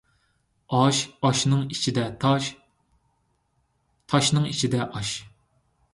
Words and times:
ئاش 0.77 1.01
ئاشنىڭ 1.27 1.61
ئىچىدە 1.75 2.07
تاش 2.23 2.49
تاشنىڭ 4.15 4.49
ئىچىدە 4.53 4.85
ئاش 4.89 5.13